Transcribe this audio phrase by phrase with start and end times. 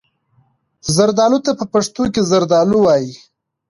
[0.95, 3.13] زردالو ته په پښتو کې زردالو وايي.